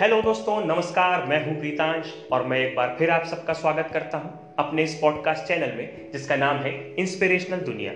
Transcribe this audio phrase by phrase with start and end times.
[0.00, 4.18] Hello दोस्तों, नमस्कार, मैं हूँ प्रीतांश और मैं एक बार फिर आप सबका स्वागत करता
[4.18, 7.92] हूँ अपने इस पॉडकास्ट चैनल में, जिसका नाम है इंस्पिरेशनल दुनिया।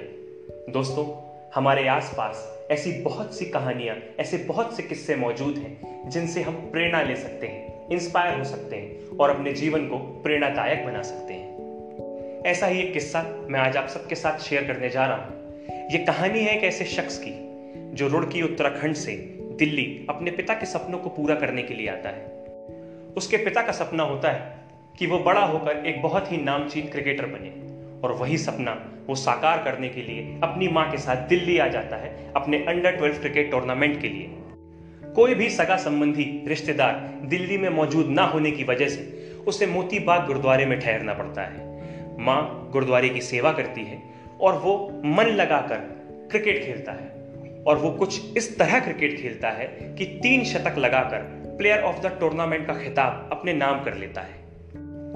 [0.72, 1.06] दोस्तों,
[1.54, 7.02] हमारे आसपास ऐसी बहुत सी कहानियाँ, ऐसे बहुत से किस्से मौजूद हैं, जिनसे हम प्रेरणा
[7.02, 12.42] ले सकते हैं इंस्पायर हो सकते हैं और अपने जीवन को प्रेरणादायक बना सकते हैं।
[12.46, 15.98] ऐसा ही एक किस्सा मैं आज आप सबके साथ शेयर करने जा रहा हूँ। ये
[15.98, 17.34] कहानी है एक ऐसे शख्स की,
[17.94, 22.08] जो रुड़की उत्तराखंड से दिल्ली अपने पिता के सपनों को पूरा करने के लिए आता
[22.08, 22.26] है।
[23.16, 24.56] उसके पिता का सपना होता है
[24.98, 27.50] कि वो बड़ा होकर एक बहुत ही नामचीन क्रिकेटर बने
[28.02, 28.72] और वही सपना
[29.06, 32.96] वो साकार करने के लिए अपनी माँ के साथ दिल्ली आ जाता है अपने अंडर
[32.96, 34.30] ट्वेल्व क्रिकेट टूर्नामेंट के लिए।
[35.14, 39.98] कोई भी सगा संबंधी रिश्तेदार दिल्ली में मौजूद ना होने की वजह से उसे मोती
[39.98, 41.66] बाग गुरुद्वारे में ठहरना पड़ता है।
[42.18, 44.02] माँ गुरुद्वारे की सेवा करती है
[44.40, 45.76] और वो मन लगाकर
[46.30, 47.17] क्रिकेट खेलता है।
[47.66, 49.66] और वो कुछ इस तरह क्रिकेट खेलता है
[49.98, 51.18] कि तीन शतक लगाकर
[51.58, 54.38] प्लेयर ऑफ़ द टूर्नामेंट का खिताब अपने नाम कर लेता है।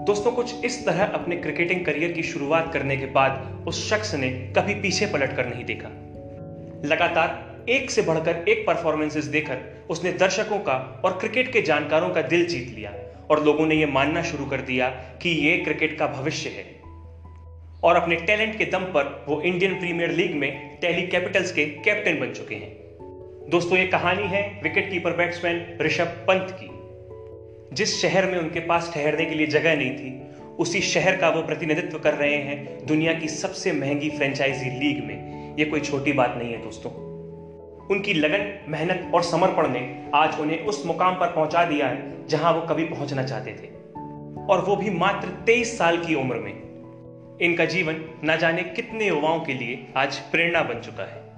[0.04, 4.52] दोस्तों, कुछ इस तरह अपने क्रिकेटिंग करियर की शुरुआत करने के बाद उस शख्स ने
[4.56, 5.88] कभी पीछे पलट कर नहीं देखा।
[6.88, 12.22] लगातार एक से बढ़कर एक परफॉर्मेंसेस देकर उसने दर्शकों का और क्रिकेट के जानकारों का
[12.22, 12.94] दिल जीत लिया
[13.30, 16.81] और लोगों ने यह मानना शुरू कर दिया कि ये क्रिकेट का भविष्य है।
[17.82, 22.20] और अपने टैलेंट के दम पर वो इंडियन प्रीमियर लीग में टेली कैपिटल्स के कैप्टन
[22.20, 22.76] बन चुके हैं।
[23.50, 26.70] दोस्तों, ये कहानी है wicket keeper batsman Rishabh Pant की।
[27.76, 30.22] जिस शहर में उनके पास ठहरने के लिए जगह नहीं थी,
[30.58, 35.54] उसी शहर का वो प्रतिनिधित्व कर रहे हैं दुनिया की सबसे महँगी फ्रेंचाइजी लीग में।
[35.58, 36.92] ये कोई छोटी बात नहीं है, दोस्तों।
[37.90, 42.52] उनकी लगन, मेहनत और समर्पण ने आज उन्हें उस मुकाम पर पहुँचा दिया है जहाँ
[42.52, 43.66] वो कभी पहुँचना चाहते थे।
[44.46, 46.71] और वो भी मात्र तेईस साल की उम्र में।
[47.42, 51.31] इनका जीवन न जाने कितने युवाओं के लिए आज प्रेरणा बन चुका है।